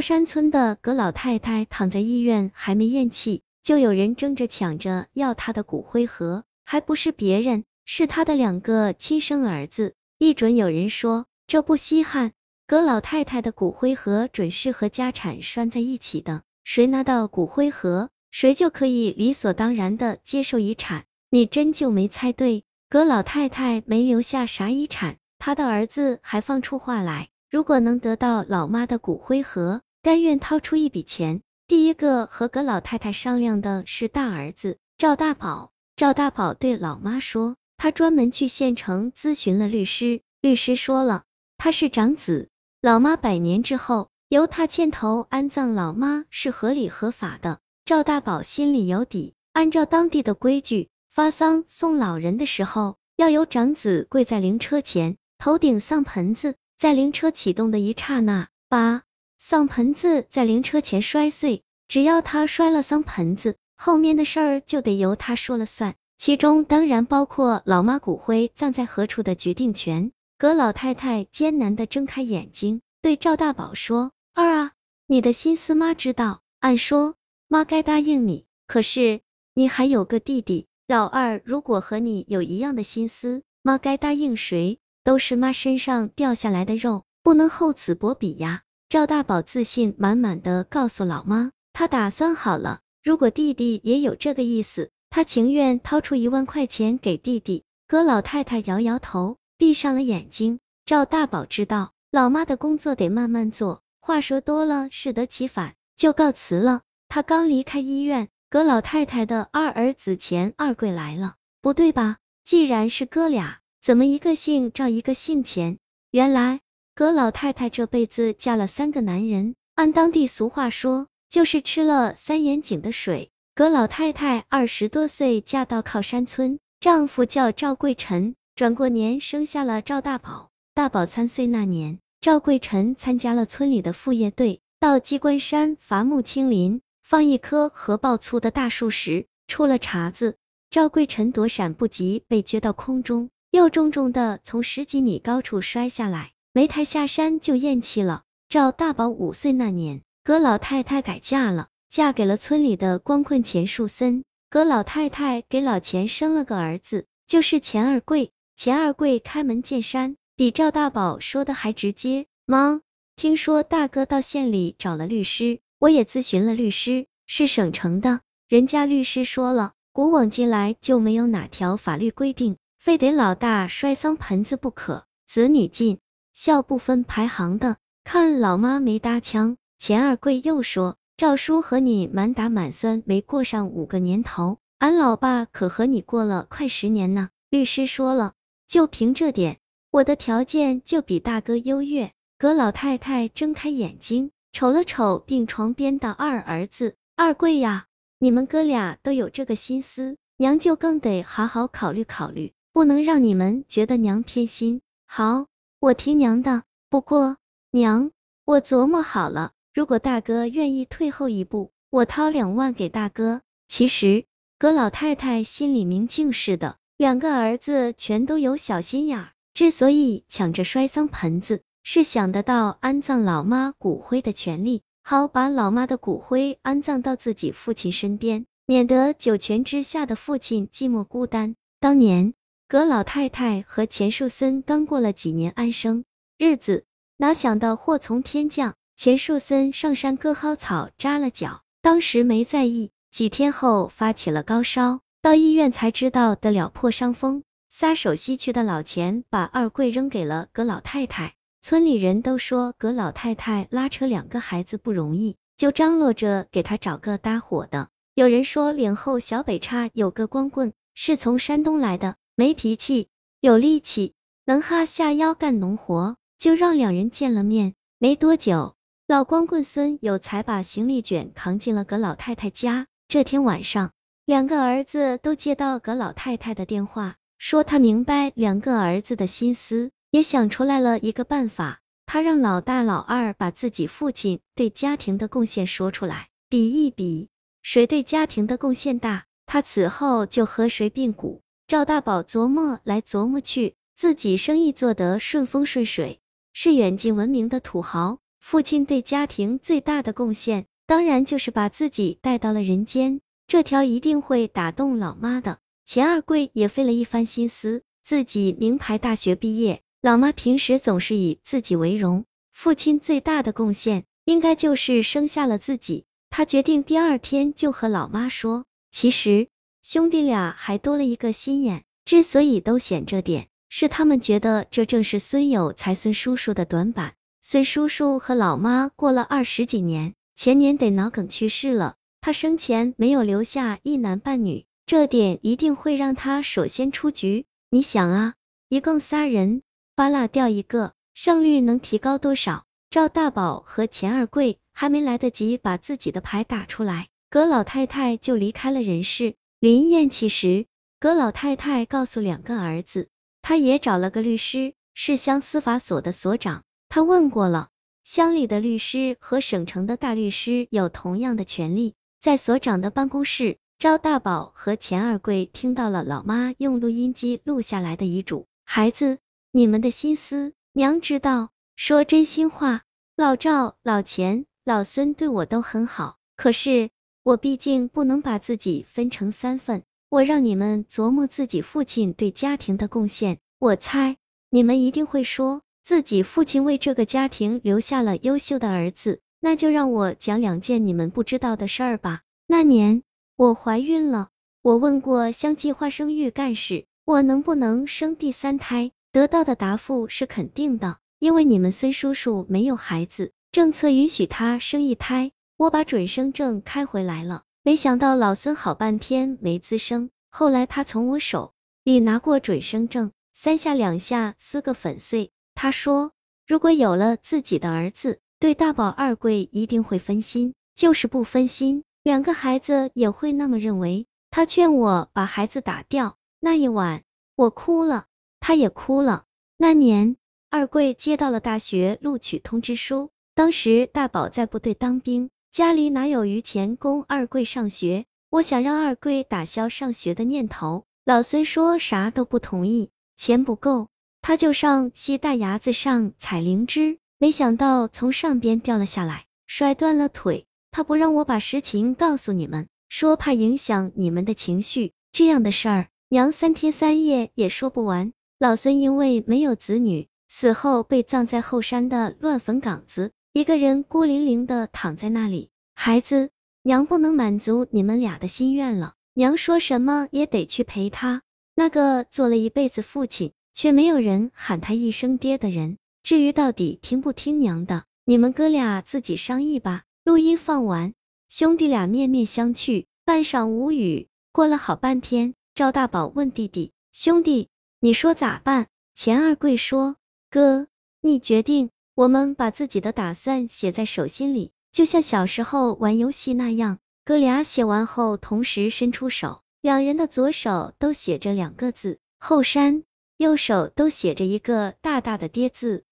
[0.00, 9.94] 山村的葛老太太躺在医院还没咽气，就有人争着抢着要她的骨灰盒，还不是别人，是她的两个亲生儿子。
[10.18, 12.32] 一准有人说这不稀罕，
[12.66, 21.04] 葛老太太的骨灰盒准是和家产拴在一起的，谁拿到骨灰盒，谁就可以理所当然的接受遗产。
[21.30, 29.82] 你真就没猜对，葛老太太没留下啥遗产，她的儿子还放出话来，如果能得到老妈的骨灰盒。
[30.02, 31.42] 甘愿掏出一笔钱。
[31.68, 35.72] 第一个和葛老太太商量的是大儿子赵大宝。
[35.94, 41.24] 赵大宝对老妈说，他专门去县城咨询了律师，律师说了，
[41.58, 42.48] 他是长子，
[42.80, 47.58] 老妈百年之后由他牵头安葬老妈是合理合法的。
[47.84, 59.02] 赵大宝心里有底，按照当地的规矩，发丧送老人的时候，要由长子跪在灵车前，头顶丧盆子，在灵车启动的一刹那，把
[59.42, 70.12] 丧盆子在灵车前摔碎，只要他摔了丧盆子，后面的事儿就得由他说了算，其中当然包括老妈骨灰葬在何处的决定权。
[70.36, 74.72] 葛老太太艰难的睁开眼睛，对赵大宝说：“二啊，
[75.06, 77.14] 你的心思妈知道，按说
[77.48, 79.22] 妈该答应你，可是
[79.54, 84.78] 你还有个弟弟，老二如果和你有一样的心思，妈该答应谁？
[85.02, 97.62] 都是妈身上掉下来的肉，不能厚此薄彼呀。”赵大宝自信满满的告诉老妈，他打算好了，如果弟弟也有这个意思，他情愿掏出一万块钱给弟弟。
[97.86, 100.58] 葛老太太摇摇头，闭上了眼睛。
[100.84, 106.80] 赵大宝知道老妈的工作得慢慢做，话说多了适得其反，就告辞了。
[107.08, 111.36] 他刚离开医院，葛老太太的二儿子钱二贵来了。
[111.62, 112.16] 不对吧？
[112.42, 115.78] 既然是哥俩，怎么一个姓赵，一个姓钱？
[116.10, 116.58] 原来。
[117.00, 123.30] 葛老太太这辈子嫁了三个男人，按当地俗话说，就是吃了三眼井的水。
[123.54, 130.50] 葛老太太二十多岁嫁到靠山村，丈夫叫赵贵臣，转过年生下了赵大宝。
[130.74, 140.36] 大宝三岁那年，赵贵臣参加了村里的副业队，到鸡冠山伐木清林，放一棵核爆粗的大树时出了岔子，
[140.68, 146.32] 赵贵臣躲闪不及，被撅到空中，又重重的从十几米高处摔下来。
[146.52, 148.22] 没抬下山就咽气了。
[148.48, 154.24] 赵大宝五岁那年，葛老太太改嫁了，嫁给了村里的光棍钱树森。
[154.48, 158.32] 葛老太太给老钱生了个儿子，就是钱二贵。
[158.56, 162.26] 钱二贵开门见山，比赵大宝说的还直接。
[162.46, 162.80] 妈，
[163.14, 168.22] 听说大哥到县里找了律师，我也咨询了律师，是省城的。
[168.48, 176.00] 人家律师说了，古往今来就没有哪条法律规定，非得老大摔丧盆子不可，子女尽。
[176.42, 188.32] 孝不分排行的，看老妈没搭腔，钱二贵又说：“赵叔和你满打满算没过上五个年头，俺老爸可和你过了快十年呢。”律师说了，
[188.66, 189.58] 就凭这点，
[189.90, 192.10] 我的条件就比大哥优越。
[192.38, 197.84] 葛老太太睁开眼睛，瞅了瞅病床边的二儿子，二贵呀，
[198.18, 204.80] 你们哥俩都有这个心思，娘就更得好好考虑考虑，不能让你们觉得娘偏心。
[205.04, 205.49] 好。
[205.80, 207.38] 我听娘的，不过
[207.70, 208.10] 娘，
[208.44, 213.40] 我琢磨好了，如果大哥愿意退后一步，我掏两万给大哥。
[213.66, 214.26] 其实
[214.58, 231.56] 葛老太太心里明镜似的，两个儿子全都有小心眼儿，之所以抢着摔脏盆子，是想得到安葬老妈骨灰的权利，好把老妈的骨灰安葬到自己父亲身边，免得九泉之下的父亲寂寞孤单。
[231.80, 232.34] 当年。
[232.70, 236.04] 葛老太太和钱树森刚过了几年安生
[236.38, 236.84] 日子，
[237.16, 247.42] 哪想到祸从天降，钱树森上山割蒿草扎了脚，当时没在意，几天后发起了高烧，到医院才知道得了破伤风。
[247.68, 257.88] 撒手西去的老钱把二贵扔给了葛老太太，村里人都说葛老太太拉扯两个孩子不容易，就张罗着给他找个搭伙的。
[258.14, 262.14] 有人说岭后小北岔有个光棍，是从山东来的。
[262.40, 263.08] 没脾气，
[263.42, 264.14] 有力气，
[264.46, 267.74] 能哈下腰干农活，就让两人见了面。
[267.98, 268.76] 没多久，
[269.06, 272.86] 老光棍孙有才把行李卷扛进了葛老太太家。
[273.08, 273.92] 这天晚上，
[274.24, 281.80] 两个儿子都接到葛老太太的电话，说他明白两个儿子的心思，也想出来了一个办法。
[282.06, 287.28] 他让老大、老二把自己父亲对家庭的贡献说出来，比一比，
[287.60, 291.42] 谁对家庭的贡献大，他此后就和谁并股。
[291.70, 296.18] 赵大宝琢磨来琢磨去，自己生意做得顺风顺水，
[296.52, 305.58] 是远近闻名的土豪，父亲对家庭最大的贡献，当然就是把自己带到了人间，这条一定会打动老妈的。
[305.86, 316.04] 钱二贵也费了一番心思，自己名牌大学毕业，老妈平时总是以自己为荣，父亲最大的贡献应该就是生下了自己。
[316.30, 319.46] 他决定第二天就和老妈说，其实
[319.82, 327.14] 兄弟俩还多了一个心眼，之所以都显这点，是他们觉得这正是孙有才孙叔叔的短板。
[327.40, 334.66] 孙叔叔和老妈过了二十几年，前年得脑梗去世了，他生前没有留下一男半女。
[334.84, 337.46] 这点一定会让他首先出局。
[337.70, 338.34] 你想啊，
[338.68, 339.62] 一共仨人，
[339.94, 342.64] 扒拉掉一个，胜率能提高多少？
[342.90, 349.36] 赵大宝和钱二贵还没来得及把自己的牌打出来，葛老太太就离开了人世。
[349.60, 350.64] 临咽气时，
[350.98, 353.08] 葛老太太告诉两个儿子，
[353.42, 356.64] 她也找了个律师，是乡司法所的所长。
[356.88, 357.68] 她问过了，
[358.02, 361.92] 乡里的律师和省城的大律师有同样的权利。
[362.20, 363.58] 在所长的办公室。
[363.78, 368.46] 赵大宝和钱二贵听到了老妈用录音机录下来的遗嘱。
[368.66, 369.16] 孩子，
[369.52, 372.82] 你们的心思，娘知道，说真心话。
[373.16, 376.90] 老赵、老钱、老孙对我都很好，可是
[377.22, 379.82] 我毕竟不能把自己分成三份。
[380.08, 384.16] 我让你们琢磨自己父亲对家庭的贡献，我猜
[384.48, 389.20] 你们一定会说自己父亲为这个家庭留下了优秀的儿子。
[389.40, 392.22] 那就让我讲两件你们不知道的事儿吧。
[392.46, 393.02] 那年。
[393.36, 394.28] 我怀孕了，
[394.60, 398.92] 我问过乡计划生育干事，我能不能生第三胎？
[399.12, 405.32] 得到的答复是肯定的，因为你们孙叔叔没有孩子，政策允许他生一胎。
[405.60, 410.08] 我把准生证开回来了，没想到老孙好半天没吱声。
[410.30, 411.52] 后来他从我手
[411.84, 415.32] 里拿过准生证，三下两下撕个粉碎。
[415.54, 416.12] 他说，
[416.46, 421.84] 如果有了自己的儿子，对大宝二贵一定会分心，就是不分心。
[422.02, 424.06] 两个孩子也会那么认为。
[424.30, 426.16] 他劝我把孩子打掉。
[426.40, 427.02] 那一晚，
[427.36, 428.06] 我哭了，
[428.40, 429.24] 他也哭了。
[429.58, 430.16] 那年，
[430.48, 433.10] 二贵接到了大学录取通知书。
[433.34, 438.04] 当时大宝在部队当兵，家里哪有余钱供二贵上学？
[438.30, 440.84] 我想让二贵打消上学的念头。
[441.04, 443.88] 老孙说啥都不同意，钱不够，
[444.22, 450.46] 他就上西大崖子上采灵芝，没想到从上边掉了下来，摔断了腿。
[450.70, 454.92] 他不让我把实情告诉你们，说怕影响你们的情绪。
[455.10, 458.12] 这样的事儿，娘三天三夜也说不完。
[458.38, 465.50] 老孙因为没有子女，死后被葬在后山的乱坟岗子，一个人孤零零的躺在那里。
[465.76, 466.30] 孩子，
[466.62, 471.22] 娘不能满足你们俩的心愿了，娘说什么也得去陪他。
[471.54, 479.84] 那个做了一辈子父亲，却没有人喊他一声爹的人，至于到底听不听娘的，你们哥俩自己商议吧。
[480.02, 480.92] 录音放完，
[481.28, 484.08] 兄弟俩面面相觑，半晌无语。
[484.32, 487.48] 过了好半天，赵大宝问弟弟：“兄弟，
[487.78, 489.94] 你说咋办？”钱二贵说
[490.30, 490.66] ：“哥，
[491.00, 491.70] 你决定。
[492.00, 502.84] 我们把自己的打算写在手心里，就像小时候玩游戏那样。”哥俩写完后，同时伸出手，两人的左手都写着两个字：后山，
[503.18, 505.84] 右手都写着一个大大的爹字。